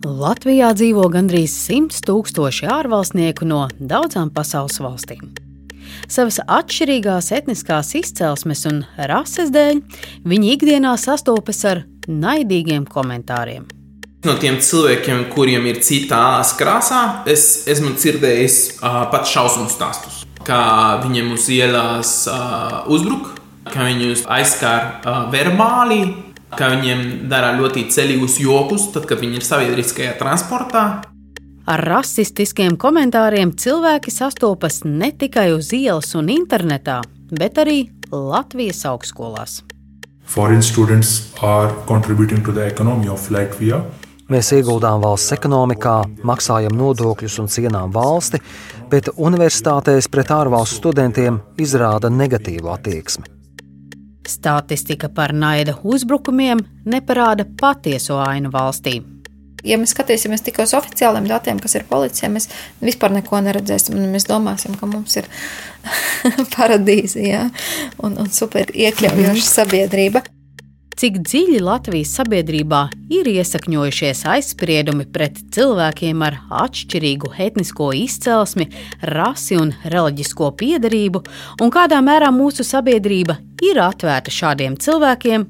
[0.00, 5.26] Latvijā dzīvo gandrīz 100 tūkstoši ārvalstnieku no daudzām pasaules valstīm.
[6.08, 8.78] Savas atšķirīgās etniskās izcelsmes un
[9.10, 9.82] rases dēļ
[10.24, 13.66] viņi ikdienā sastopas ar naidīgiem komentāriem.
[14.24, 20.24] No tiem cilvēkiem, kuriem ir cita ādas krāsā, es esmu dzirdējis uh, pat šausmu stāstus.
[20.48, 20.62] Kā
[21.04, 23.34] viņiem uz ielas uh, uzbruk,
[23.68, 29.46] kā viņus aizskār uh, verbāli, ka viņiem dara ļoti ceļīgus jokus, tad, kad viņi ir
[29.46, 30.84] sabiedriskajā transportā.
[31.70, 37.00] Ar rasistiskiem komentāriem cilvēki sastopas ne tikai uz ielas un internetā,
[37.30, 39.60] bet arī Latvijas augstskolās.
[40.30, 43.82] Foreign students are contributing to the economy of Latvia.
[44.30, 48.38] Mēs ieguldām valsts ekonomikā, maksājam nodokļus un cienām valsti,
[48.90, 53.39] bet universitātēs pret ārvalstu studentiem izrāda negatīvu attieksmi.
[54.28, 59.00] Statistika par naida uzbrukumiem neparāda patieso ainu valstī.
[59.64, 62.48] Ja mēs skatīsimies tikai uz oficiāliem datiem, kas ir policijā, mēs
[62.80, 63.98] vispār neko neredzēsim.
[64.12, 65.28] Mēs domāsim, ka mums ir
[66.56, 67.46] paradīze ja?
[68.00, 70.24] un, un super iekļaujoša sabiedrība
[71.00, 72.80] cik dziļi Latvijas sabiedrībā
[73.14, 78.66] ir iesakņojušies aizspriedumi pret cilvēkiem ar atšķirīgu etnisko izcelsmi,
[79.08, 81.22] rasi un reliģisko piedarību,
[81.64, 85.46] un kādā mērā mūsu sabiedrība ir atvērta šādiem cilvēkiem,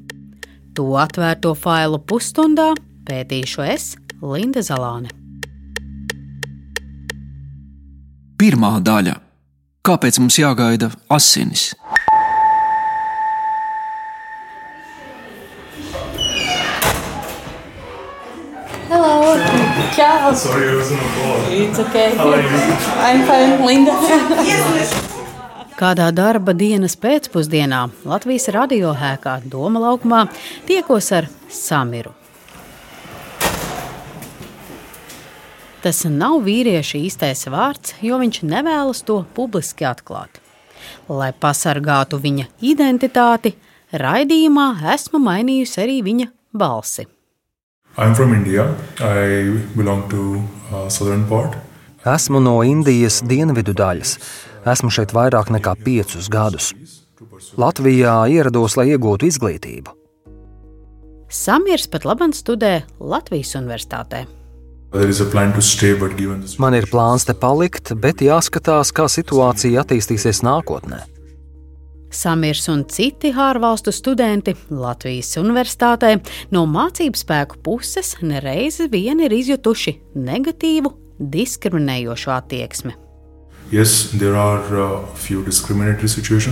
[0.77, 2.69] to atvērto failu pusstundā
[3.09, 3.89] pētīšu es,
[4.23, 5.11] Linda Zalāne.
[8.39, 9.19] Pirmā daļa-
[9.87, 11.73] Kāpēc mums jāgaida asinis?
[18.91, 20.33] Ciao.
[20.33, 21.37] Sorry, I was on the call.
[21.47, 22.13] It's okay.
[22.15, 22.49] How are you?
[22.99, 23.93] I'm fine, Linda.
[25.79, 30.25] Kādā darba dienas pēcpusdienā Latvijas radiohēkā Doma laukumā
[30.67, 32.11] tiekos ar Samiru.
[35.81, 40.43] Tas nav vīrieša īstais vārds, jo viņš nevēlas to publiski atklāt.
[41.07, 43.55] Lai pasargātu viņa identitāti,
[43.95, 47.07] raidījumā esmu mainījusi arī viņa balsi.
[47.97, 48.75] I'm from India.
[48.99, 50.41] I belong to
[50.71, 51.57] uh, southern part.
[52.07, 54.15] Esmu no Indijas dienvidu daļas.
[54.71, 56.71] Esmu šeit vairāk nekā piecus gadus.
[57.59, 59.93] Latvijā ierados, lai iegūtu izglītību.
[61.31, 64.25] Samirs pat labāk studē Latvijas Universitātē.
[64.91, 65.93] Stay,
[66.59, 70.99] Man ir plāns te palikt, bet jāskatās, kā situācija attīstīsies nākotnē.
[72.11, 76.17] Samirs un citi ārvalstu studenti Latvijas universitātē
[76.51, 82.97] no mācību spēku puses nereizi vien ir izjutuši negatīvu, diskriminējošu attieksmi.
[83.71, 84.19] Yes, uh,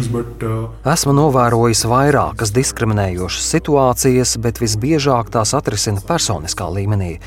[0.08, 0.72] but, uh...
[0.88, 7.18] Esmu novērojis vairākas diskriminējošas situācijas, bet visbiežāk tās atrisina personiskā līmenī.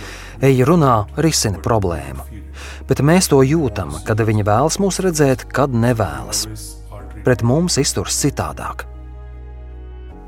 [0.40, 2.24] Eja runā, risina problēmu.
[2.88, 6.46] Bet mēs to jūtam, kad viņi vēlas mūs redzēt, kad nevēlas
[7.24, 8.86] pret mums izturas citādāk.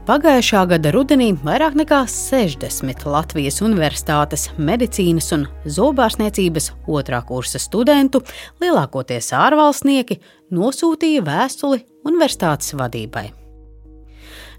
[0.05, 8.21] Pagājušā gada rudenī vairāk nekā 60 Latvijas Universitātes medicīnas un zobārstniecības otrā kursa studentu,
[8.61, 10.19] lielākoties ārvalstnieki,
[10.53, 13.31] nosūtīja vēstuli universitātes vadībai.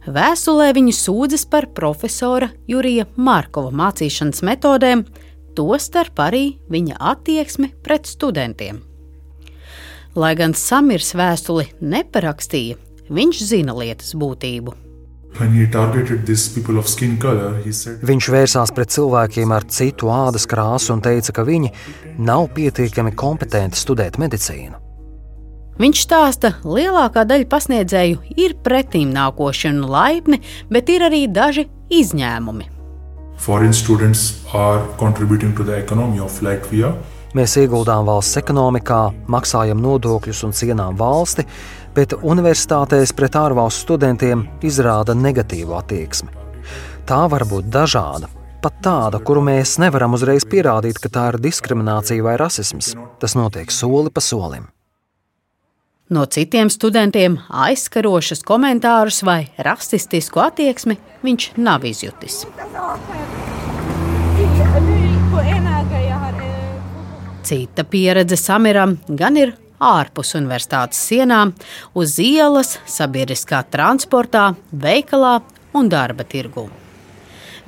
[0.06, 5.06] Vēstulē viņi sūdzas par profesora Jurija Markova mācīšanas metodēm,
[5.54, 8.82] tostarp arī viņa attieksmi pret studentiem.
[10.16, 12.78] Lai gan Samirs vēstuli neparakstīja,
[13.12, 14.72] viņš zina lietas būtību.
[18.08, 21.74] Viņš vērsās pret cilvēkiem ar citu ādas krāsu un teica, ka viņi
[22.24, 24.80] nav pietiekami kompetenti studēt medicīnu.
[25.84, 30.40] Viņš stāsta, ka lielākā daļa pasniedzēju ir pretīm nākoši un laipni,
[30.72, 32.72] bet ir arī daži izņēmumi.
[33.36, 36.96] Foreign students are contributing to the economy of Latvia.
[37.36, 41.44] Mēs ieguldām valsts ekonomikā, maksājam nodokļus un cienām valsti,
[41.96, 46.32] bet universitātēs pret ārvalstu studentiem izrāda negatīvu attieksmi.
[47.06, 48.30] Tā var būt dažāda,
[48.64, 52.94] pat tāda, kuru mēs nevaram uzreiz pierādīt, ka tā ir diskriminācija vai rasisms.
[53.20, 54.70] Tas notiek soli pa solim.
[56.08, 60.96] No citiem studentiem aizskarošas komentārus vai rasistisku attieksmi
[61.26, 62.46] viņš nav izjutis.
[67.46, 71.52] Cita pieredze Samiram gan ir ārpus universitātes sienām,
[71.94, 75.36] uz ielas, sabiedriskā transportā, veikalā
[75.78, 76.64] un darba tirgū.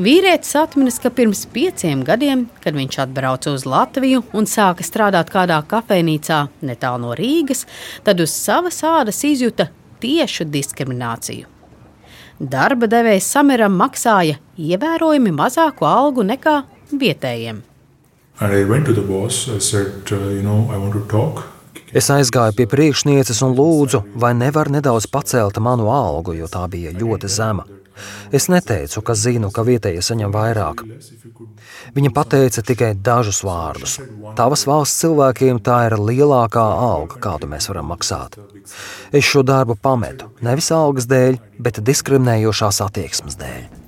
[0.02, 5.62] Vīrietis atminas, ka pirms pieciem gadiem, kad viņš atbrauca uz Latviju un sāka strādāt kādā
[5.70, 7.68] kafejnīcā netālu no Rīgas,
[8.02, 9.70] tad uz savas ādas izjuta
[10.02, 11.46] tiešu diskrimināciju.
[12.38, 16.64] Darba devējs Samiram maksāja ievērojami mazāku algu nekā
[16.94, 17.66] vietējiem.
[19.60, 20.70] Said, uh, you know.
[21.90, 26.92] Es aizgāju pie priekšnieces un lūdzu, vai nevar nedaudz pacelt manu algu, jo tā bija
[26.94, 27.66] ļoti zema.
[28.30, 30.84] Es neteicu, ka zinu, ka vietējie saņem vairāk.
[31.98, 33.98] Viņa pateica tikai dažus vārdus.
[34.38, 38.38] Tavas valsts cilvēkiem tā ir lielākā alga, kādu mēs varam maksāt.
[39.10, 43.87] Es šo darbu pametu nevis algas dēļ, bet diskriminējošās attieksmes dēļ.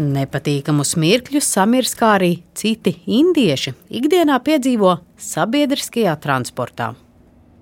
[0.00, 6.94] Nepatīkamus mirkļus samirs, kā arī citi indieši ikdienā piedzīvo sabiedriskajā transportā.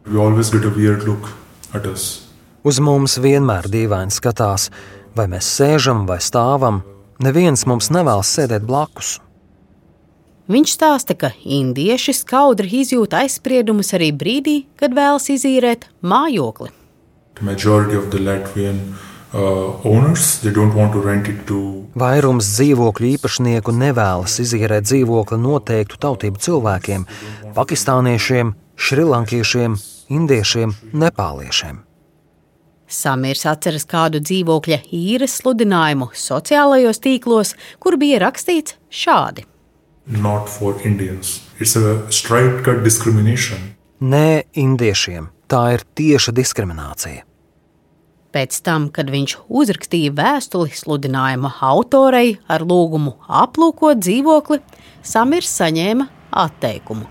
[0.07, 1.33] You always get a weird look
[1.75, 2.29] at us.
[2.63, 4.69] Uz mums vienmēr dīvaini skatās,
[5.19, 6.85] vai mēs sēžam vai stāvam.
[7.19, 9.17] Neviens mums nevēlas sēdēt blakus.
[10.49, 16.71] Viņš stāsta, ka indieši skaudri izjūt aizspriedumus arī brīdī, kad vēlas izīrēt mājokli.
[17.35, 22.47] The majority of the Latvian uh, owners they don't want to rent it to Vairums
[22.55, 27.05] dzīvokļu īpašnieku nevēlas izīrēt dzīvokli noteiktu tautību cilvēkiem-
[27.59, 29.77] pakistāniešiem, šrilankiešiem,
[30.09, 31.85] indiešiem, nepāliešiem.
[32.89, 39.45] Samirs atceras kādu dzīvokļa īres sludinājumu sociālajos tīklos, kur bija rakstīts šādi:
[40.09, 41.43] not for Indians.
[41.59, 43.75] It's a straight cut discrimination.
[44.01, 47.28] Nē, indiešiem tā ir tieša diskriminācija.
[48.39, 54.61] Pēc tam, kad viņš uzrakstīja vēstuli sludinājuma autorei ar lūgumu aplūkot dzīvokli,
[55.03, 56.07] Samirs saņēma
[56.45, 57.09] atteikumu.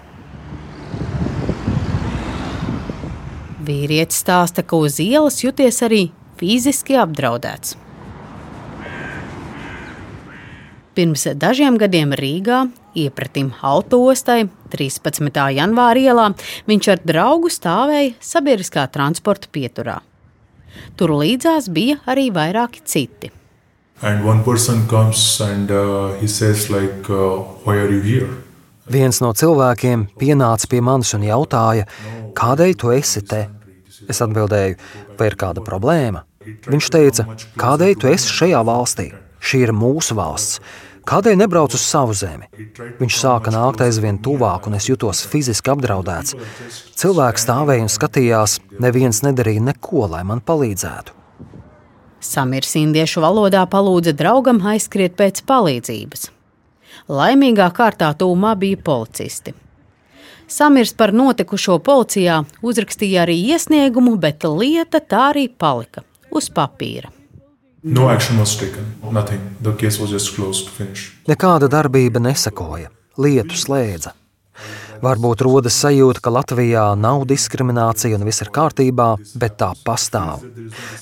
[3.67, 6.01] Vīrietis stāsta, ka uz ielas juties arī
[6.39, 7.75] fiziski apdraudēts.
[10.95, 15.47] Pirms dažiem gadiem Rīgā, iepratim autostai, 13.
[15.59, 16.33] janvāra ielā,
[16.71, 20.05] viņš ar draugu stāvēja sabiedriskā transporta pieturā.
[20.97, 23.31] Tur līdzās bija arī vairāki citi.
[24.01, 28.29] And one person comes and uh, he says like, uh, "Why are you here?"
[28.87, 31.87] Viens no cilvēkiem pienāca pie manis un jautāja,
[32.37, 33.47] kādēļ tu esi te?
[34.07, 34.77] Es atbildēju,
[35.19, 36.21] vai ir kāda problēma?
[36.69, 37.25] Viņš teica,
[37.59, 39.09] kādēļ tu esi šajā valstī?
[39.43, 40.61] Šī ir mūsu valsts.
[41.07, 42.49] Kādēļ nebrauc uz savu zemi?
[42.99, 46.35] Viņš sāka nākt aizvien tuvāk, un es jutos fiziski apdraudēts.
[46.99, 51.15] Cilvēks stāvēja un skatījās, neviens nedarīja neko, lai man palīdzētu.
[52.19, 56.27] Samirs indiešu valodā palūdza draugam aizskriet pēc palīdzības.
[57.07, 59.53] Laimīgā kārtā tūmā bija policisti.
[60.47, 66.03] Samirs par notikušo policijā uzrakstīja arī iesniegumu, bet lieta tā arī palika
[66.35, 67.16] uz papīra.
[67.87, 68.83] No action was taken.
[69.11, 69.39] Nothing.
[69.61, 70.67] The case was just closed.
[70.69, 71.13] Finished.
[71.27, 74.11] Nekāda darbība nesakoja, lietu slēdza.
[75.03, 80.41] Varbūt rodas sajūta, ka Latvijā nav diskriminācija un viss ir kārtībā, bet tā pastāv.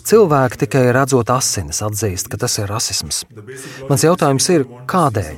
[0.06, 3.24] Cilvēki tikai redzot asinis atzīst, ka tas ir rasisms.
[3.90, 5.34] Mans jautājums ir, kādēļ?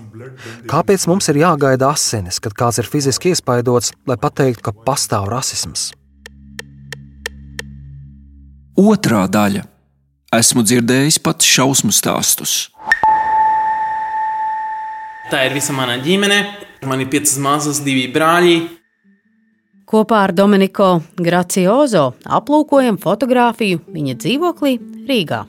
[0.67, 5.91] Kāpēc mums ir jāgaida asinis, kad kāds ir fiziski iespaidots, lai pateiktu, ka pastāv rasisms?
[8.77, 9.76] Otrā daļa.
[10.37, 12.67] Esmu dzirdējis pat šausmu stāstus.
[15.31, 16.37] Tā ir visa mana ģimene.
[16.85, 18.57] Man ir piecas mazas, divi brāļi.
[19.87, 24.75] Kopā ar Dominiku Graciozo aplūkojam fotografiju viņa dzīvoklī
[25.09, 25.41] Rīgā.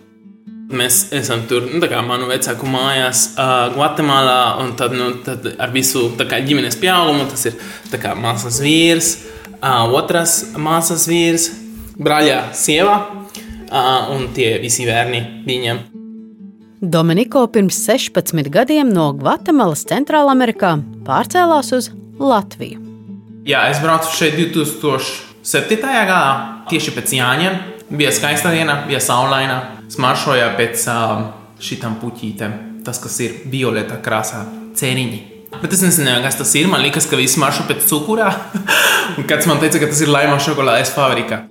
[0.79, 5.51] Mēs esam tur, nu, tā kā manu vecāku mājās, uh, Gvatemalā, un tad, nu, tad
[5.59, 7.61] ar visu kā, ģimenes pieaugumu tas ir
[8.01, 9.15] kā māsas vīrs,
[9.59, 11.51] uh, otrs māsas vīrs,
[11.99, 13.18] brāļa sieva
[13.71, 15.81] uh, un tie visi bērni viņam.
[16.79, 21.91] Dominiko pirms 16 gadiem no Gvatemalas Centrālamerikā pārcēlās uz
[22.23, 22.85] Latviju.
[23.49, 25.81] Jā, es braucu šeit 2007.
[25.81, 26.21] gadā,
[26.71, 27.59] tieši pēc Jāņiem.
[27.89, 29.59] Bija skaista diena, bija saulaina.
[29.89, 31.27] Smaršoja pēc uh,
[31.65, 32.57] šitām puķītēm.
[32.87, 34.45] Tas, kas ir violeta krāsā,
[34.79, 35.21] cēriņi.
[35.59, 36.69] Bet es nezināju, kas tas ir.
[36.71, 38.29] Man liekas, ka viss maršo pēc cukurā.
[39.19, 41.47] Un kāds man teica, ka tas ir laima šokolādes fabrika.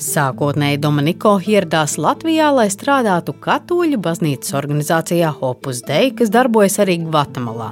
[0.00, 7.68] Sākotnēji Dominiko ieradās Latvijā, lai strādātu Katoļu baznīcas organizācijā Opus Dei, kas darbojas arī Gvatemalā.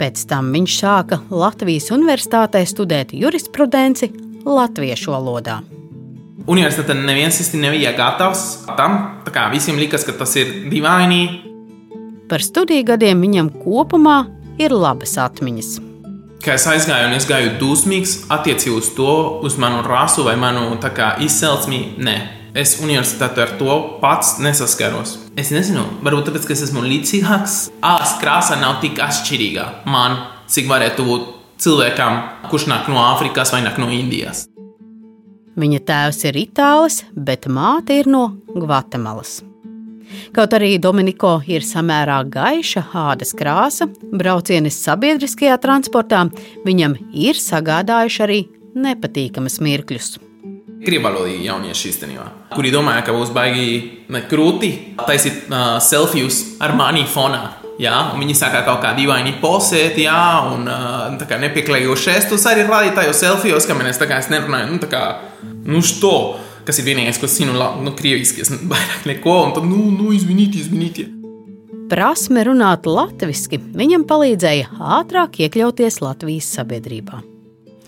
[0.00, 4.08] Pēc tam viņš sāka Latvijas Universitātē studēt jurisprudenci
[4.46, 5.58] latviešu valodā.
[6.48, 8.46] Universitāte neviens īsti nebija gatavs
[8.78, 8.96] tam.
[9.26, 11.20] Tā kā visiem likās, ka tas ir dīvaini.
[12.30, 14.22] Par studiju gadiem viņam kopumā
[14.62, 15.87] ir labas atmiņas.
[16.38, 20.76] Kad es aizgāju, un es gāju dusmīgs attiecībā uz to, uz manu rasu vai manu
[20.94, 21.80] kā, izcelsmi.
[21.98, 22.14] Nē,
[22.54, 25.16] es universitātē ar to pats nesaskaros.
[25.38, 27.56] Es nezinu, varbūt tāpēc, ka es esmu līdzīgāks.
[27.82, 30.14] Ālas krāsa nav tik atšķirīga man,
[30.46, 34.46] cik varētu būt cilvēkam, kurš nāk no Āfrikas vai nāk no Indijas.
[35.58, 39.40] Viņa tēvs ir itālis, bet māte ir no Gvatemalas.
[40.36, 46.26] Kaut arī Dominiko ir samērā gaiša ādas krāsa, braucienis sabiedriskajā transportā
[46.66, 48.40] viņam ir sagādājuši arī
[48.78, 50.16] nepatīkamas mirkļus.
[50.78, 52.24] Krievalodīgi jaunieši īstenībā,
[52.54, 53.70] kuri domāja, ka būs baigi
[54.30, 57.58] grūti taisīt uh, selfijas ar mani fonā.
[57.78, 63.20] Jā, viņi sākā kaut kā dīvaini posēt, jā, un uh, nepieklājīgi žestus arī rādīt tajos
[63.22, 65.02] selfijos, ka mēs tā kā es nerunāju, nu, tā kā,
[65.66, 66.14] nu, što,
[66.68, 70.60] kas ir vienīgais, ko zinu, nu, krieviski, es vairāk neko, un tad, nu, nu, izvinīti,
[70.64, 71.06] izvinīti.
[71.88, 77.22] Prasme runāt latviešu viņam palīdzēja ātrāk iekļauties Latvijas sabiedrībā.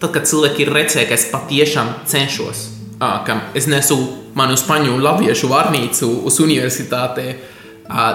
[0.00, 2.62] Tad, kad cilvēki ir redzējuši, ka es patiešām cenšos,
[3.00, 3.98] ka es nesu
[4.38, 7.34] manu spaņu un latviešu vārnīcu uz universitāti,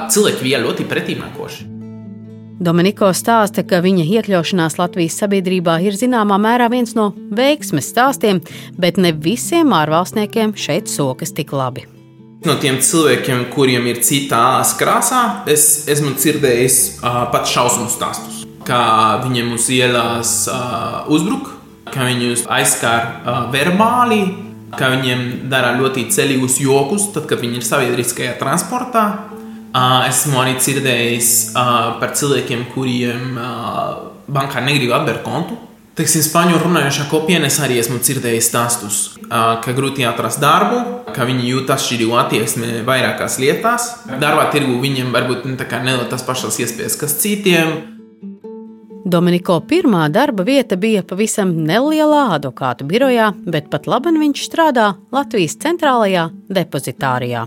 [0.09, 1.74] cilvēki bija ļoti pretīmēkoši.
[2.55, 8.39] Dominiko stāsta, ka viņa iekļaušanās Latvijas sabiedrībā ir zināmā mērā viens no veiksmes stāstiem,
[8.79, 11.83] bet ne visiem ārvalstniekiem šeit sokas tik labi.
[12.47, 15.21] No tiem cilvēkiem, kuriem ir cita ādas krāsā,
[15.51, 18.45] es esmu dzirdējis uh, pat šausmu stāstus.
[18.63, 21.51] Kā viņiem uz ielas uh, uzbruk,
[21.91, 24.23] ka viņus aizskār uh, verbāli,
[24.79, 29.34] ka viņiem dara ļoti ceļīgus jokus, tad, kad viņi ir sabiedriskajā transportā.
[29.75, 33.39] Esmu arī dzirdējis par cilvēkiem, kuriem
[34.31, 35.57] bankā negrib atvērt kontu.
[35.95, 38.95] Teiksim, spāņu runājošā kopiena es arī esmu dzirdējis stāstus,
[39.29, 40.81] ka grūti atrast darbu,
[41.15, 43.87] ka viņi jūt atšķirīgu attieksmi vairākās lietās.
[44.19, 47.75] Darbā tirgu viņiem varbūt nedod tas pašas iespējas, kas citiem.
[49.07, 55.55] Dominiko pirmā darba vieta bija pavisam nelielā advokātu birojā, bet pat labi viņš strādā Latvijas
[55.63, 57.45] centrālajā depozitārijā.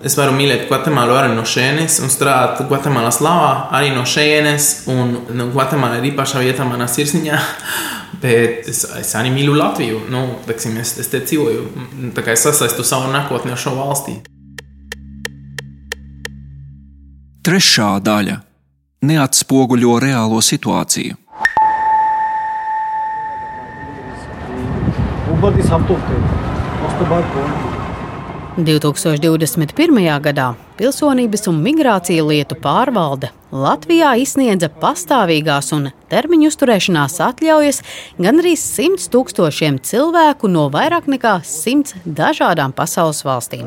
[0.00, 4.68] Es varu mīlēt Gvatemālu arī no šejienes un strādāt Gvatemalas labā, arī no šejienes.
[4.88, 7.40] Un nu, Gvatemala ir īpaša vieta manā sirsniņā,
[8.22, 10.06] bet es, es arī mīlu Latviju.
[10.08, 13.74] Nu, teksim, es, es te dzīvoju, mm, tā kā es sasaistu savu nākotni ar šo
[13.76, 14.16] valstī.
[17.44, 18.40] Trešā daļa
[19.04, 21.20] neatspoguļo reālo situāciju.
[25.40, 25.94] ऊपर की सब तो
[26.86, 27.79] उसके बाद कौन
[28.64, 30.20] 2021.
[30.24, 37.82] gadā Pilsonības un migrācija lietu pārvalde Latvijā izsniedza pastāvīgās un termiņu uzturēšanās atļaujas
[38.20, 43.66] gandrīz 100 tūkstošiem cilvēku no vairāk nekā 100 dažādām pasaules valstīm.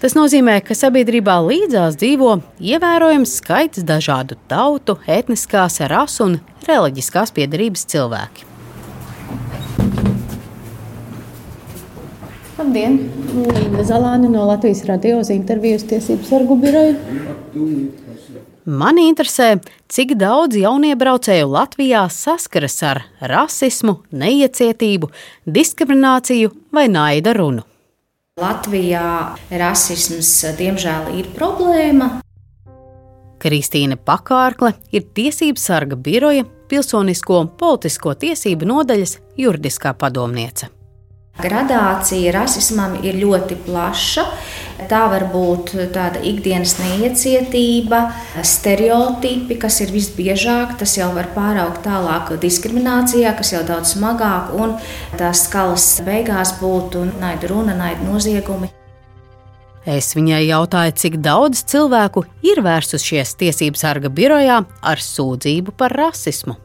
[0.00, 2.34] Tas nozīmē, ka sabiedrībā līdzās dzīvo
[2.72, 6.36] ievērojams skaits dažādu tautu, etniskās, rasu un
[6.68, 8.55] reliģiskās piedarības cilvēki.
[12.66, 12.96] Labdien!
[13.30, 16.96] Līna Zalāne no Latvijas radio uz intervijas tiesību sargu biroju.
[18.66, 25.12] Mani interesē, cik daudz jauniebraucēju Latvijā saskaras ar rasismu, neiecietību,
[25.46, 27.62] diskrimināciju vai naida runu.
[28.42, 29.06] Latvijā
[29.62, 32.16] rasisms diemžēl ir problēma.
[33.38, 40.74] Kristīna Pakārkle ir Tiesību sarga biroja Pilsonisko un politisko tiesību nodaļas juridiskā padomniece.
[41.36, 44.24] Gradācija rasismam ir ļoti plaša.
[44.88, 48.00] Tā var būt tāda ikdienas neiecietība,
[48.44, 50.76] stereotipi, kas ir visbiežāk.
[50.80, 54.76] Tas jau var pāraukt tālāk diskriminācijā, kas jau daudz smagāk, un
[55.20, 58.72] tās skalas beigās būtu naida runa, naida noziegumi.
[59.86, 66.56] Es viņai jautāju, cik daudz cilvēku ir vērsušies tiesību sarga birojā ar sūdzību par rasismu.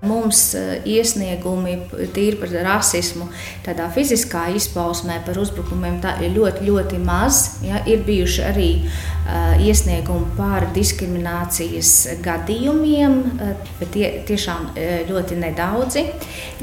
[0.00, 1.74] Mums eh, iesniegumi
[2.16, 3.26] tīri par rasismu,
[3.66, 7.58] tādā fiziskā izpausmē, par uzbrukumiem ir ļoti, ļoti maz.
[7.60, 11.92] Ja, ir bijuši arī uh, iesniegumi par diskriminācijas
[12.24, 14.70] gadījumiem, uh, bet tie tiešām
[15.10, 16.06] ļoti nedaudzi.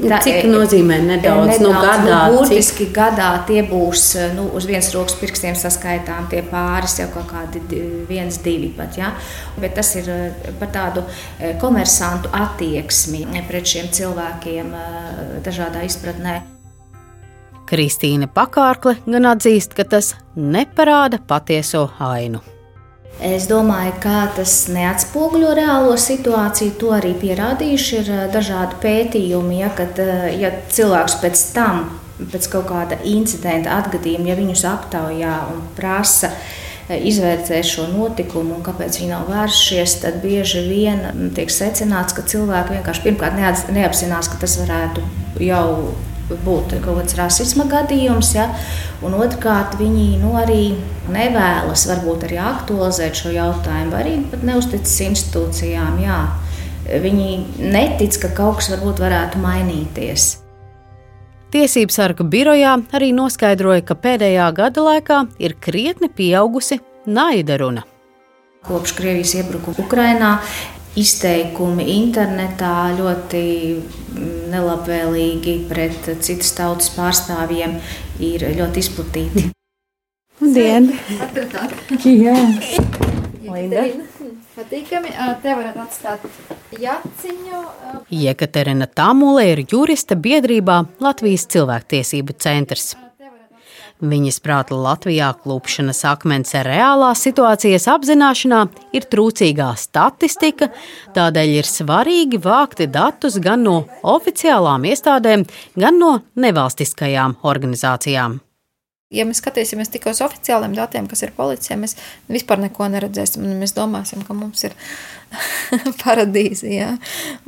[0.00, 1.52] Tā, Cik nozīmē nedaudz?
[1.52, 2.92] nedaudz nu, gadā, nu, burtiski cik?
[2.98, 7.62] gadā tie būs nu, uz vienas rokas pirkstiem saskaitām tie pāris, jau kaut kādi
[8.10, 8.98] viens, divi pat.
[8.98, 9.14] Ja?
[9.62, 10.10] Bet tas ir
[10.58, 11.06] par tādu
[11.62, 14.70] komersantu attieksmi pret šiem cilvēkiem
[15.44, 16.40] dažādā izpratnē.
[17.68, 22.40] Kristīna Pakārkle gan atzīst, ka tas neparāda patieso ainu.
[23.24, 26.76] Es domāju, ka tas neatspoguļo reālo situāciju.
[26.80, 29.58] To arī pierādījuši ir dažādi pētījumi.
[29.58, 29.98] Ja, kad
[30.38, 31.82] ja cilvēks pēc tam,
[32.20, 38.64] pēc kaut kāda incidenta atgadījuma, ja viņus aptaujā un prasa, uh, izvērtē šo notikumu un
[38.64, 43.36] kāpēc viņi nav vēršies, tad bieži vien tiek secināts, ka cilvēki vienkārši pirmkārt
[43.74, 45.04] neapzinās, ka tas varētu
[45.44, 45.92] jau
[46.28, 48.48] būt kaut kāds rasisma gadījums, ja?
[49.04, 50.74] un otrkārt viņi nu, arī
[51.12, 56.02] nevēlas varbūt arī aktualizēt šo jautājumu, arī pat neusticas institūcijām.
[56.04, 56.18] Jā.
[57.04, 57.30] viņi
[57.72, 60.34] netic, ka kaut kas varbūt varētu mainīties.
[61.48, 66.76] Tiesību sarga birojā arī noskaidroja, ka pēdējā gada laikā ir krietni pieaugusi
[67.08, 67.86] naida runa.
[68.68, 70.32] Kopš Krievijas iebrukuma Ukrajinā
[70.98, 73.40] izteikumi internetā ļoti
[74.52, 77.78] nelabvēlīgi pret citas tautas pārstāvjiem
[78.28, 79.48] ir ļoti izplatīti.
[80.42, 80.92] Labdien!
[82.04, 82.36] Jā,
[83.54, 83.88] Linda.
[84.58, 85.12] Patīkami.
[85.42, 86.24] Te varat atstāt
[86.82, 87.60] jaciņu.
[88.10, 92.96] Jekaterina Tamule ir juriste biedrībā Latvijas cilvēktiesību centrs.
[93.98, 98.60] Viņas prāta Latvijā klupšanas akmens reālās situācijas apzināšanā
[98.94, 100.70] ir trūcīgā statistika,
[101.18, 105.46] tādēļ ir svarīgi vākt datus gan no oficiālām iestādēm,
[105.78, 108.38] gan no nevalstiskajām organizācijām.
[109.08, 111.94] Ja mēs skatīsimies tikai uz oficiāliem datiem, kas ir policijā, mēs
[112.28, 113.46] vispār neko neredzēsim.
[113.56, 114.74] Mēs domāsim, ka mums ir
[116.02, 116.90] paradīze ja?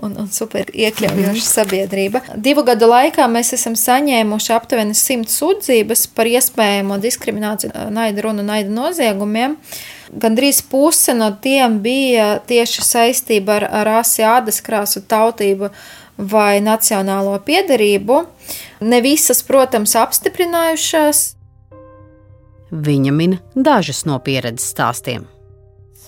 [0.00, 2.22] un, un super iekļaujoša sabiedrība.
[2.40, 8.72] Divu gadu laikā mēs esam saņēmuši aptuveni simt sūdzības par iespējamo diskrimināciju, naida runu, naida
[8.72, 9.58] noziegumiem.
[10.16, 15.68] Gandrīz puse no tiem bija tieši saistība ar, ar rasi, ādas krāsu, tautību
[16.16, 18.22] vai nacionālo piedarību.
[18.88, 21.22] Ne visas, protams, apstiprinājušās.
[22.70, 25.26] Viņa min dažas no pieredzes stāstiem.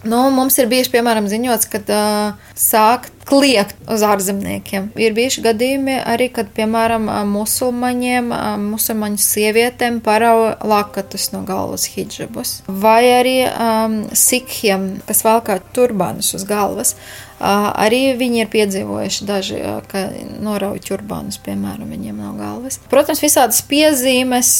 [0.02, 4.88] Nu, mums ir bijuši, piemēram, ziņots, ka uh, sāk kliegt uz ārzemniekiem.
[4.98, 8.32] Ir bijuši gadījumi arī, kad, piemēram, musulmaņiem,
[8.64, 12.56] musulmaņu sievietēm parauga lakatus no galvas hijabus.
[12.66, 16.96] Vai arī um, sikhiem, kas valkā turbānus uz galvas.
[17.42, 20.08] Uh, arī viņi ir piedzīvojuši daži, uh, ka
[20.42, 22.82] norauj turbānus, piemēram, viņiem no galvas.
[22.90, 24.56] Protams, visādas piezīmes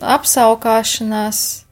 [0.00, 1.64] apskaukšanās.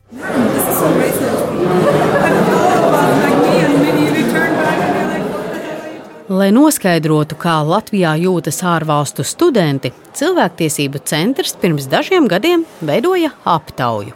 [6.27, 14.15] Lai noskaidrotu, kā Latvijā jūtas ārvalstu studenti, Cilvēktiesību centrs pirms dažiem gadiem veidoja aptauju.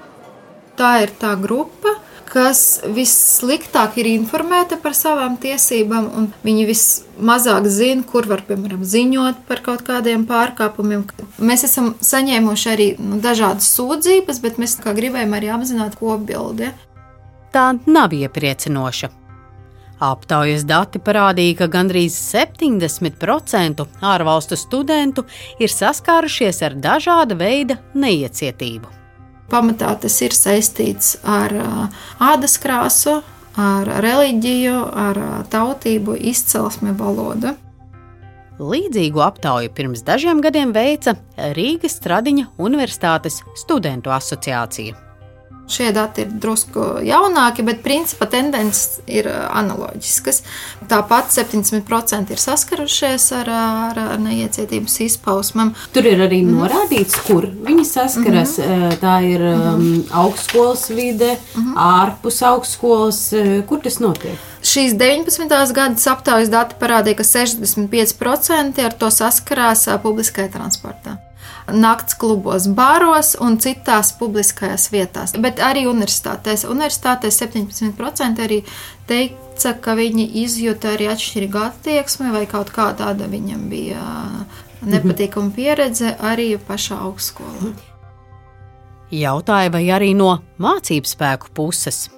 [0.80, 1.99] Tā ir tā grupa,
[2.30, 9.42] kas vissliktāk ir informēta par savām tiesībām, un viņi vismazāk zina, kur var, piemēram, ziņot
[9.48, 11.06] par kaut kādiem pārkāpumiem.
[11.42, 16.70] Mēs esam saņēmuši arī nu, dažādas sūdzības, bet mēs gribējām arī apzināt kopbildi.
[17.50, 19.10] Tā nav iepriecinoša.
[20.00, 25.26] Aptaujas dati parādīja, ka gandrīz 70% ārvalstu studentu
[25.60, 28.99] ir saskārušies ar dažāda veida neiecietību.
[29.50, 31.54] Pamatā tas ir saistīts ar
[32.22, 33.18] ādas krāsu,
[33.58, 34.76] ar reliģiju,
[35.08, 37.56] ar tautību, izcelsmi, valodu.
[38.60, 41.16] Līdzīgu aptauju pirms dažiem gadiem veica
[41.56, 45.09] Rīgas Stradiņa Universitātes studentu asociācija.
[45.70, 50.42] Šie dati ir drusku jaunāki, bet principā tendences ir analoģiskas.
[50.90, 55.70] Tāpat 70% ir saskarušies ar, ar, ar neiecietības izpausmēm.
[55.94, 56.58] Tur ir arī mm.
[56.58, 58.58] norādīts, kur viņi saskaras.
[58.58, 58.98] Mm -hmm.
[59.00, 61.74] Tā ir um, augstskolas vide, mm -hmm.
[61.76, 63.32] ārpus augstskolas.
[63.68, 64.38] Kur tas notiek?
[64.62, 65.72] Šīs 19.
[65.72, 71.29] gadsimta aptaujas dati parādīja, ka 65% ar to saskarās publiskajā transportā
[71.72, 75.34] nakts klubos, baros un citās publiskajās vietās.
[75.38, 76.66] Bet arī universitātēs.
[76.70, 78.62] Universitātēs 17% arī
[79.10, 84.04] teica, ka viņi izjūta arī atšķirīgu attieksmi vai kaut kā tāda viņam bija
[84.86, 87.74] nepatīkama pieredze arī pašā augstskolā.
[89.10, 92.08] Jautāja, vai arī no mācību spēku puses.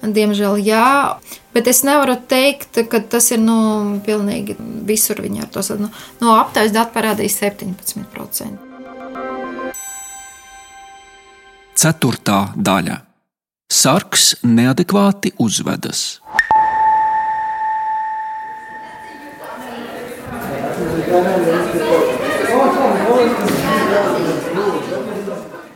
[0.00, 1.16] Diemžēl jā,
[1.56, 3.56] bet es nevaru teikt, ka tas ir nu,
[4.04, 5.20] pilnīgi visur.
[5.24, 8.65] Viņa ar to no, no aptaujas datu parādīja 17%.
[11.76, 12.94] Ceturtā daļa-
[13.80, 16.22] Sarks neadekvāti uzvedas.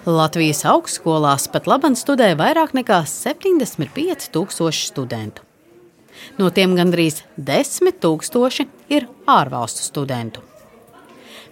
[0.07, 5.45] Latvijas augstskolās pat labam studē vairāk nekā 75,000 studentu.
[6.39, 10.50] No tiem gandrīz 10,000 ir ārvalstu studentu.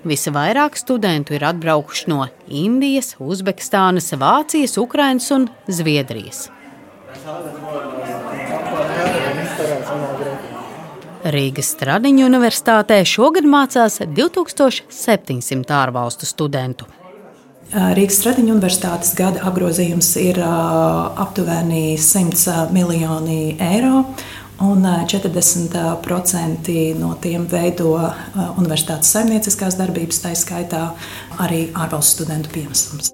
[0.06, 6.46] Visvairāk studentu ir atbraukuši no Indijas, Uzbekistānas, Vācijas, Ukrainas un Zviedrijas.
[11.28, 16.86] Rīgas Stradiņu universitātē šogad mācās 2700 ārvalstu studentu.
[17.68, 24.06] Rīgas Stradiņu universitātes gada apgrozījums ir aptuveni 100 miljoni eiro.
[24.60, 27.92] Un 40% no tiem veido
[28.58, 30.82] universitātes saimnieciskās darbības, tā skaitā
[31.38, 33.12] arī ārvalstu studentu pienesums.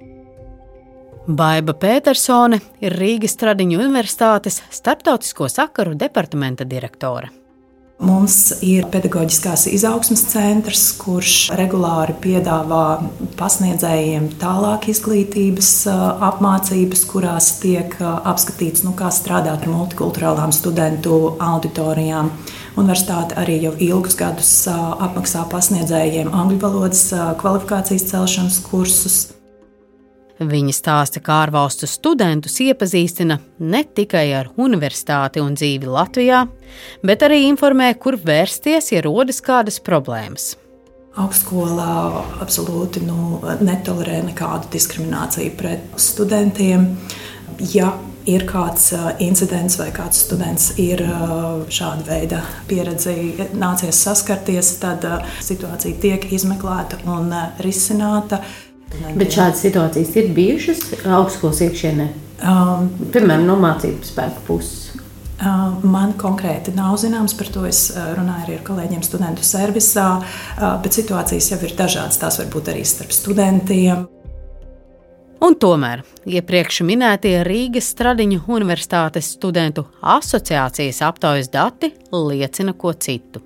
[1.25, 7.44] Baiva Petersone ir Rīgas Stradiņu universitātes starptautisko sakaru departamenta direktore.
[8.03, 12.87] Mums ir pedagoģiskās izaugsmas centrs, kurš regulāri piedāvā
[13.39, 15.71] pasniedzējiem tālāk izglītības
[16.27, 22.33] apmācības, kurās tiek apskatīts, nu, kā strādāt ar multikulturālām studentu auditorijām.
[22.75, 27.07] Universitāte arī jau ilgus gadus apmaksā pasniedzējiem angļu valodas
[27.39, 29.23] kvalifikācijas celšanas kursus.
[30.43, 36.41] Viņa stāsta, kā ārvalstu studentus iepazīstina ne tikai ar universitāti un dzīvi Latvijā,
[37.07, 40.57] bet arī informē, kur vērsties, ja rodas kādas problēmas.
[41.15, 46.89] Augstskolā absolūti nu, netolerē nekādu diskrimināciju pret studentiem.
[47.71, 47.93] Ja
[48.27, 48.91] ir kāds
[49.23, 51.05] incidents vai kāds students ir
[51.71, 55.07] šāda veida pieredzi nācies saskarties, tad
[55.45, 57.31] situācija tiek izmeklēta un
[57.63, 58.43] risināta.
[59.15, 62.09] Bet šādas situācijas ir bijušas augstskolas iekšienē,
[62.43, 64.81] um, piemēram, no mācību spēku puses.
[65.35, 70.09] Uh, man konkrēti nav zināms, par to es uh, runāju arī ar kolēģiem studentu servisā,
[70.23, 72.21] uh, bet situācijas jau ir dažādas.
[72.23, 74.07] Tās var būt arī starp studentiem.
[75.45, 83.43] Un tomēr iepriekš minētie Rīgas Stradiņu Universitātes studentu asociācijas aptaujas dati liecina ko citu.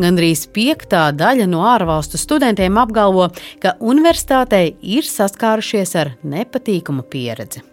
[0.00, 3.30] Gandrīz piektā daļa no ārvalstu studentiem apgalvo,
[3.62, 7.64] ka universitātei ir saskārušies ar nepatīkamu pieredzi.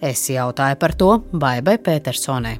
[0.00, 2.58] Es jautāju par to Baibai Petersonai.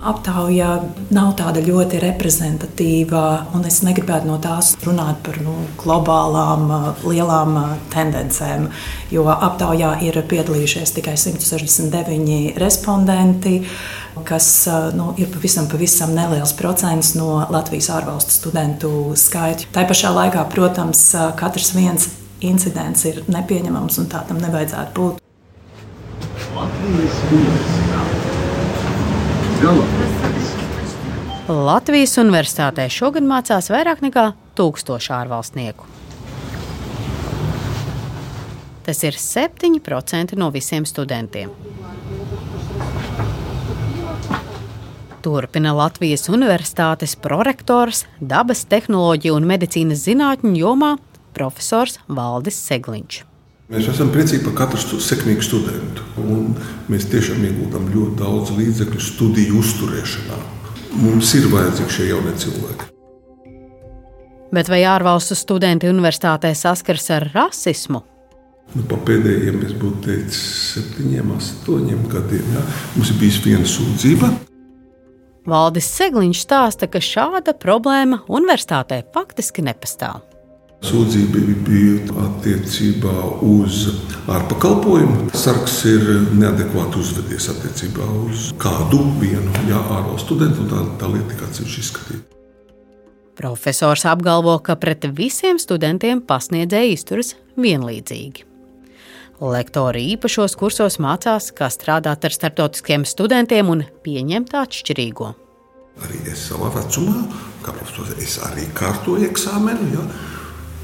[0.00, 0.68] Aptaujā
[1.12, 6.70] nav tāda ļoti reprezentatīva, un es negribētu no tās runāt par nu, globālām,
[7.04, 7.58] lielām
[7.92, 8.70] tendencēm,
[9.12, 13.58] jo aptaujā ir piedalījušies tikai 169 respondenti
[14.26, 19.68] kas nu, ir pavisam, pavisam neliels procents no Latvijas ārvalstu studentu skaita.
[19.74, 21.02] Tā pašā laikā, protams,
[21.40, 22.08] katrs viens
[22.40, 25.20] incidents ir nepieņemams un tā tam nevajadzētu būt.
[31.50, 35.88] Latvijas universitātē šogad mācās vairāk nekā tūkstoši ārvalstnieku.
[38.86, 41.52] Tas ir 7% no visiem studentiem.
[45.20, 50.94] Turpina Latvijas Universitātes prorektors, dabas tehnoloģiju un medicīnas zinātņu jomā
[51.36, 53.24] profesors Valdis Segliņš.
[53.70, 56.02] Mēs esam priecīgi par katru sekmīgu studentu.
[56.90, 60.38] Mēs tiešām ieguldām ļoti daudz līdzekļu studiju uzturēšanā.
[60.98, 62.88] Mums ir vajadzīgi šie jaunie cilvēki.
[64.50, 68.02] Bet vai ārvalstu studenti universitātē saskars ar rasismu?
[68.74, 70.42] Nu, pa pēdējiem, es būtu teicis,
[70.74, 72.54] septiņiem, astoņiem gadiem.
[72.54, 72.66] Ja?
[72.96, 74.34] Mums ir bijusi viena sūdzība.
[75.50, 80.22] Valdis Segliņš stāsta, ka šāda problēma universitātē faktiski nepastāv.
[80.80, 83.82] Sūdzība bija attiecībā uz
[84.32, 85.28] ārpakalpojumu.
[85.36, 86.06] Sargs ir
[86.40, 91.84] neadekvāti uzvedies attiecībā uz kādu vienu jā, ārvalstu studentu, un tā, tā lieta tika atsevišķi
[91.84, 92.38] izskatīta.
[93.40, 98.49] Profesors apgalvo, ka pret visiem studentiem pasniedzēji izturas vienlīdzīgi.
[99.40, 105.30] Lektori īpašos kursos mācās, kā strādāt ar starptautiskiem studentiem un pieņemt atšķirīgo.
[106.04, 107.22] Arī es savā vecumā,
[107.64, 109.86] kā profesors, es arī kārtoju eksāmenu.
[109.94, 110.04] Ja?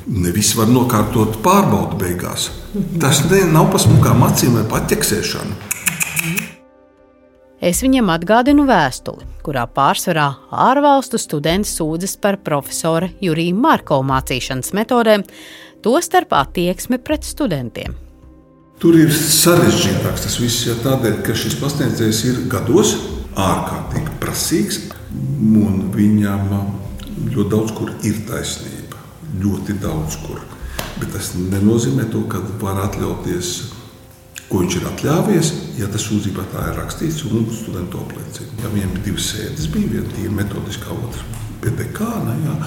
[0.09, 2.49] Ne visi var nokārtot pārbaudu beigās.
[3.03, 5.61] Tas ne, nav pa smukām acīm vai paķeksēšanu.
[7.61, 10.31] Es viņam atgādinu vēstuli, kurā pārsvarā
[10.65, 15.29] ārvalstu studenti sūdzas par profesora Jurija Marko mācīšanas metodēm,
[15.85, 18.06] tostarp attieksmi pret studentiem.
[18.77, 22.91] Tur ir sarežģītāks tas viss, ja tādēļ, ka šis pasniedzējs ir gados
[23.41, 24.83] ārkārtīgi prasīgs,
[25.57, 26.51] un viņam
[27.33, 29.01] ļoti daudz kur ir taisnība.
[29.41, 30.43] Ļoti daudz kur.
[31.01, 33.55] Bet tas nenozīmē to, ka var atļauties,
[34.51, 38.61] ko viņš ir atļāvies, ja tas sūdzībā tā ir rakstīts un studentu apliecina.
[38.61, 41.25] Ja viņam divas sēdes bija, viena metodiskā, otra
[41.65, 42.13] PDK,
[42.45, 42.61] ja,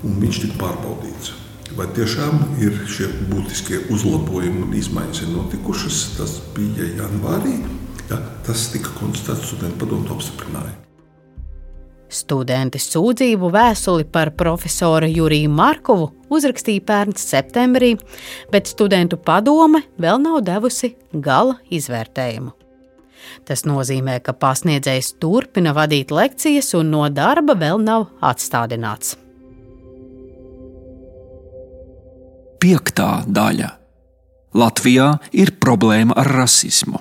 [0.00, 1.41] un viņš tika pārbaudīts.
[1.76, 6.00] Vai tiešām ir šie būtiskie uzlabojumi un izmaiņas ir notikušas?
[6.18, 7.56] Tas bija janvārī.
[8.10, 10.74] Ja, tas tika konstatēts, studentu padomu to apstiprināja.
[12.12, 17.94] Studenti sūdzību vēstuli par profesoru Juriju Markovu uzrakstīja pērns septembrī,
[18.52, 22.52] bet studentu padome vēl nav devusi gala izvērtējumu.
[23.48, 29.16] Tas nozīmē, ka pasniedzējs turpina vadīt lekcijas un no darba vēl nav atstādināts.
[32.62, 33.72] Piektā daļa-
[34.62, 37.00] Latvijā ir problēma ar rasismu.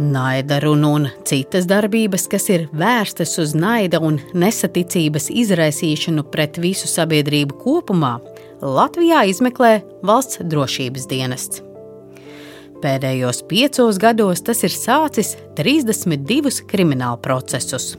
[0.00, 6.90] Naida runa un citas darbības, kas ir vērstas uz naida un nesaticības izraisīšanu pret visu
[6.90, 8.18] sabiedrību kopumā,
[8.60, 11.62] Latvijā izmeklē valsts drošības dienests.
[12.82, 17.94] Pēdējos piecos gados tas ir sācis 32 kriminālu procesus.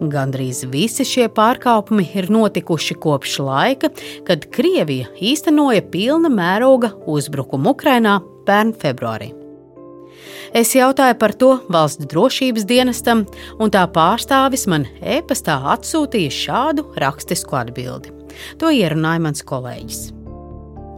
[0.00, 3.88] Gandrīz visi šie pārkāpumi ir notikuši kopš laika,
[4.28, 9.32] kad Krievija īstenoja pilna mēroga uzbrukumu Ukrainā pērn februārī.
[10.56, 13.24] Es jautāju par to valsts drošības dienestam,
[13.60, 18.12] un tā pārstāvis man e-pastā atsūtīja šādu rakstisku atbildi.
[18.60, 20.04] To ierunāja mans kolēģis.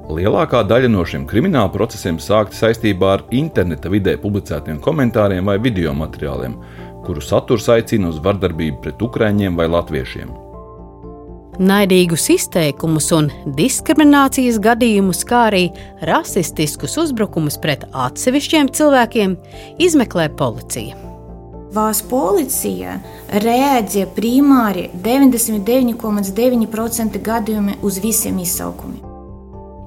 [0.09, 5.93] Lielākā daļa no šiem krimināla procesiem sākta saistībā ar interneta vidē publicētiem komentāriem vai video
[5.93, 6.55] materiāliem,
[7.09, 10.49] kuru saturs aicina uz vardarbību pret ukrāņiem vai latviešiem.
[11.59, 15.75] Naidīgus izteikumus un diskriminācijas gadījumus, kā arī
[16.07, 19.35] rasistiskus uzbrukumus pret atsevišķiem cilvēkiem,
[19.83, 20.95] izmeklē policija.
[21.75, 23.01] Valsts policija
[23.43, 29.08] reaģē primāri 99,9% gadījumi uz visiem izsaukumiem.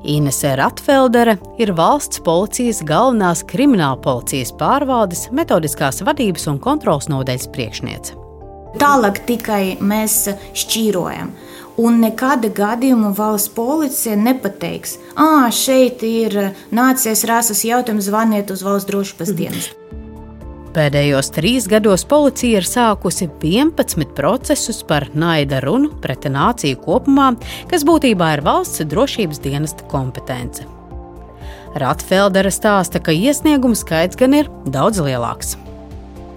[0.04, 8.18] Inese Ratfeldere ir valsts policijas galvenās krimināla policijas pārvaldes metodiskās vadības un kontrols nodaļas priekšniece.
[8.82, 10.24] Tālāk tikai mēs
[10.58, 11.34] šķīrojam.
[11.82, 18.90] Un nekāda gadījuma valsts policija nepateiks, ah, šeit ir nācies rases jautājums, zvaniet uz valsts
[18.90, 20.01] drošības dienestu.
[20.72, 27.34] Pēdējos trīs gados policija ir sākusi 11 procesus par naida runu pret nāciju kopumā,
[27.68, 30.64] kas būtībā ir valsts drošības dienesta kompetence.
[31.76, 35.58] Ratfeldere stāsta, ka iesniegumu skaits gan ir daudz lielāks.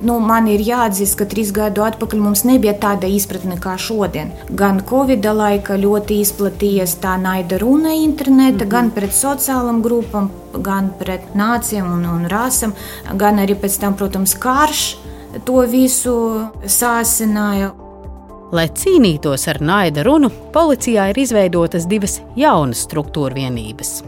[0.04, 4.34] Nu, man ir jāatzīst, ka trīs gadu atpakaļ mums nebija tāda izpratne kā šodien.
[4.52, 8.74] Gan Covid laika ļoti izplatījies tā naida runa interneta, mm -hmm.
[8.74, 12.72] gan pret sociālām grupām, gan pret nācijām un, un rasam,
[13.14, 14.96] gan arī pēc tam, protams, karš
[15.44, 16.16] to visu
[16.66, 17.72] sāsināja.
[18.52, 24.02] Lai cīnītos ar naida runu, policijā ir izveidotas divas jaunas struktūra vienības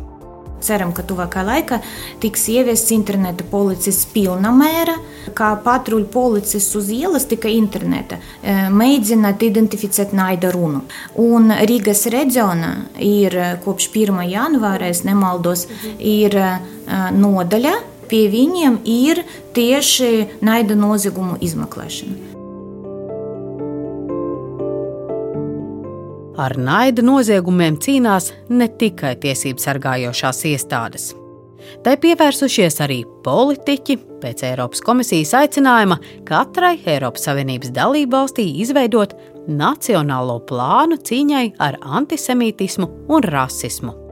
[0.66, 1.78] Ceram, ka tuvākā laikā
[2.22, 4.96] tiks ieviests interneta policists pilna mēra,
[5.36, 10.82] kā patruļu policists uz ielas, tikai interneta, e, mēģināt identificēt naida runu.
[11.22, 14.22] Un Rīgas reģionā ir kopš 1.
[14.32, 15.66] janvāra, es nemaldos,
[15.98, 16.48] ir e,
[17.16, 17.76] nodaļa.
[18.06, 19.24] Pie viņiem ir
[19.56, 22.35] tieši naida noziegumu izmeklēšana.
[26.36, 31.14] Ar naida noziegumiem cīnās ne tikai tiesību sargājošās iestādes.
[31.82, 39.16] Tai pievērsušies arī politiķi pēc Eiropas komisijas aicinājuma katrai Eiropas Savienības dalību valstī izveidot
[39.48, 44.05] nacionālo plānu cīņai ar antisemītismu un rasismu.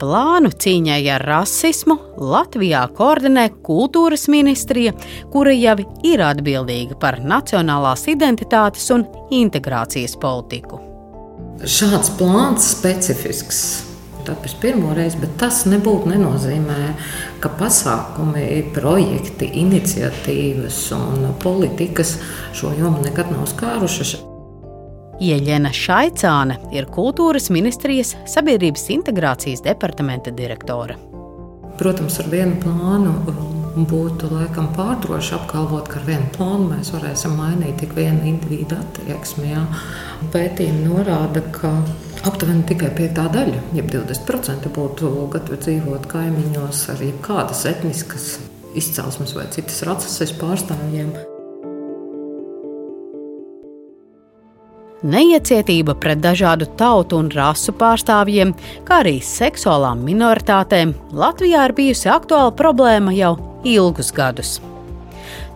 [0.00, 4.94] Plānu cīņai ar rasismu Latvijā koordinē kultūras ministrija,
[5.32, 5.76] kura jau
[6.08, 9.04] ir atbildīga par nacionālās identitātes un
[9.42, 10.80] integrācijas politiku.
[11.60, 13.60] Šāds plāns specifisks
[14.24, 16.78] tāpēc pirmo reizi, bet tas nebūtu nenozīmē,
[17.42, 22.16] ka pasākumi, projekti, iniciatīvas un politikas
[22.56, 24.29] šo jomu nekad nav skārušas.
[25.20, 30.96] Ieļena Šaicāne ir kultūras ministrijas sabiedrības integrācijas departamenta direktore.
[31.76, 37.36] Protams, ar vienu plānu um, būtu laikam pārdroši apgalvot, ka ar vienu plānu mēs varēsim
[37.36, 39.52] mainīt tik vienu individu attieksmi.
[39.52, 39.66] Jā.
[40.32, 41.74] Pētījumi norāda, ka
[42.24, 48.30] aptuveni tikai piekā daļa, jeb 20% būtu gatavi dzīvot kaimiņos ar jebkādas etniskas
[48.72, 51.12] izcelsmes vai citas rases pārstāvjiem.
[55.00, 58.50] Neiecietība pret dažādu tautu un rasu pārstāvjiem,
[58.84, 63.30] kā arī seksuālām minoritātēm, Latvijā ir bijusi aktuāla problēma jau
[63.64, 64.58] ilgus gadus.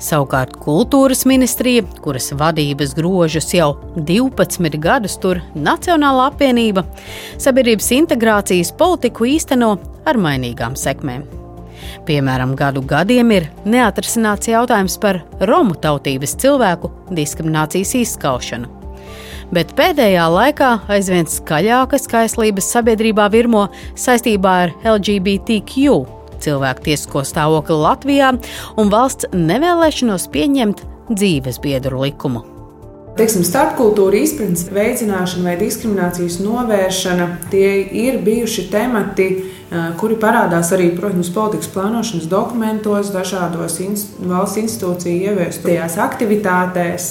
[0.00, 6.86] Savukārt kultūras ministrija, kuras vadības grožus jau 12 gadus tur Nacionāla apvienība,
[7.36, 9.74] sabiedrības integrācijas politiku īsteno
[10.08, 11.26] ar mainīgām sekmēm.
[12.08, 18.83] Piemēram, gadu gadiem ir neatrisināts jautājums par romu tautības cilvēku diskriminācijas izskaušanu
[19.52, 26.04] bet pēdējā laikā aizvien skaļākas kaislības sabiedrībā virmo saistībā ar LGBTQ
[26.44, 28.32] cilvēku tiesisko stāvokli Latvijā
[28.80, 32.44] un valsts nevēlēšanos pieņemt dzīves biedru likumu.
[33.14, 37.68] Teiksim, starpkultūra izpratnes veicināšana vai diskriminācijas novēršana tie
[38.00, 39.28] ir bijuši temati,
[40.00, 47.08] kuri parādās arī, protams, politikas plānošanas dokumentos, dažādos inst valsts institūciju ieviestajās aktivitātēs.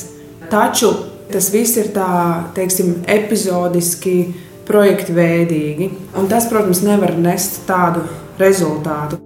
[0.51, 0.91] Taču
[1.31, 2.07] Tas viss ir tā,
[2.55, 4.33] teiksim, epizodiski,
[4.67, 5.89] projektveidīgi.
[6.19, 8.03] Un tas, protams, nevar nest tādu
[8.39, 9.19] rezultātu.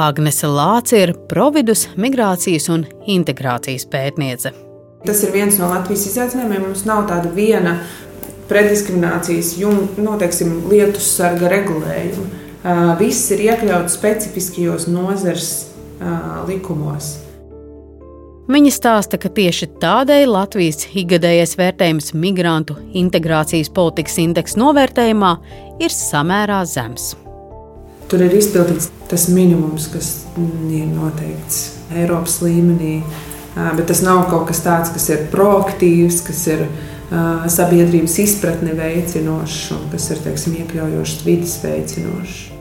[0.00, 4.54] Agnese Lāce ir Providus migrācijas un integrācijas pētniece.
[5.04, 6.68] Tas ir viens no Latvijas izaicinājumiem.
[6.68, 7.74] Mums nav tāda viena
[8.48, 12.40] preddiskriminācijas jum, noteiksim, lietu sarga regulējuma.
[12.98, 15.50] viss ir iekļauts specifiskajos nozares
[16.48, 17.21] likumos.
[18.52, 25.30] Viņa stāsta, ka tieši tādēļ Latvijas ikgadējais vērtējums migrantu integrācijas politikas indeksa novērtējumā
[25.80, 27.14] ir samērā zems.
[28.12, 31.62] Tur ir izpildīts tas minimums, kas ir noteikts
[31.96, 32.98] Eiropas līmenī.
[33.56, 36.66] Bet tas nav kaut kas tāds, kas ir proaktīvs, kas ir
[37.56, 42.51] sabiedrības izpratni veicinošs un kas ir teiksim, iekļaujošs, vidas veicinošs.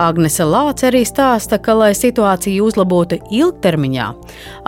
[0.00, 4.08] Agnese Lāce arī stāsta, ka, lai situāciju uzlabotu ilgtermiņā,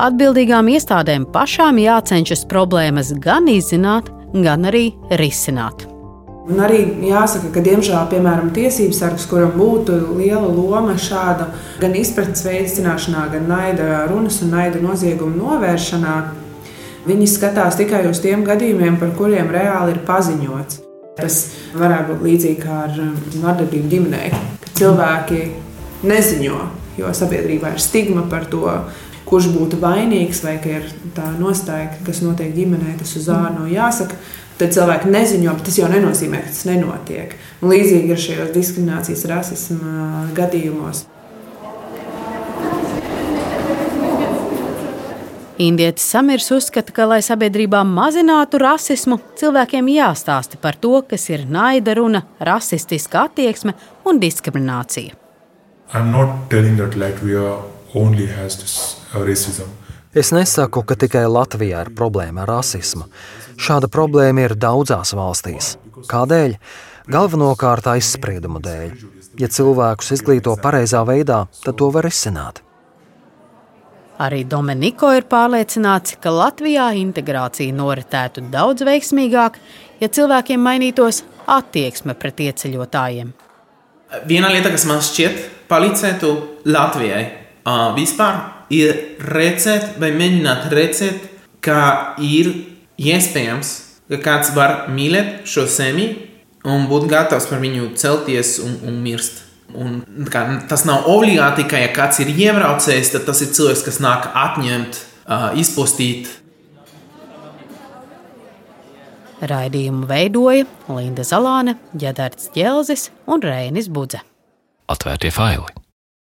[0.06, 5.86] atbildīgām iestādēm pašām jācenšas problēmas gan izzināt, gan arī risināt.
[6.44, 11.46] Un arī jāsaka, ka, diemžēl, piemēram, tiesības sargs, kuram būtu liela loma šāda
[11.80, 16.18] gan izpratnes veicināšanā, gan naida runas un naida noziegumu novēršanā,
[17.08, 20.82] viņi skatās tikai uz tiem gadījumiem, par kuriem reāli ir paziņots.
[21.16, 21.40] Tas
[21.78, 24.22] varētu būt līdzīgi kā ar um, vardarbību ģimenē,
[24.78, 25.40] cilvēki
[26.06, 26.60] neziņo,
[26.98, 28.68] jo sabiedrībā ir stigma par to,
[29.28, 34.18] kurš būtu vainīgs, vai ka ir tā nostāja, kas notiek ģimenē, tas uz ārnu jāsaka.
[34.54, 37.34] Tad cilvēki neziņo, bet tas jau nenozīmē, ka tas nenotiek.
[37.58, 41.02] Un līdzīgi ir šajos diskriminācijas, rasisma gadījumos.
[45.58, 51.94] Indietis Samirs uzskata, ka, lai sabiedrībā mazinātu rasismu, cilvēkiem jāstāsta par to, kas ir naida
[51.94, 55.14] runa, rasistiska attieksme un diskriminācija.
[55.94, 56.02] Uh,
[60.24, 63.06] es nesaku, ka tikai Latvijā ir problēma ar rasismu.
[63.54, 65.76] Šāda problēma ir daudzās valstīs.
[66.10, 66.58] Kādēļ?
[67.14, 68.90] Galvenokārt aizspriedumu dēļ.
[69.38, 72.63] Ja cilvēkus izglīto pareizā veidā, tad to var izsināt.
[74.22, 79.56] Arī Dominiko ir pārliecināts, ka Latvijā integrācija noritētu daudz veiksmīgāk,
[79.98, 83.32] ja cilvēkiem mainītos attieksme pret ieceļotājiem.
[84.30, 86.30] Viena lieta, kas man šķiet palīdzētu
[86.70, 87.24] Latvijai
[87.96, 88.38] vispār,
[88.70, 91.26] ir redzēt, vai mēģināt redzēt,
[91.64, 92.52] ka ir
[93.00, 93.72] iespējams,
[94.12, 96.06] ka kāds var mīlēt šo zemi
[96.64, 99.42] un būt gatavs par viņu celties un, un mirst.
[99.74, 99.98] Un,
[100.30, 104.30] kā, tas nav obligāti, ka, ja kāds ir iebraucējis, tad tas ir cilvēks, kas nāk
[104.38, 106.30] atņemt, uh, izpostīt.
[109.44, 114.22] Raidījumu veidoja Linda Zalāne, Ģedards Ķelzis un Rēnis Budze.
[114.88, 115.83] Atvērtie faili!